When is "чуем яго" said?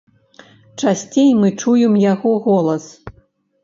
1.61-2.31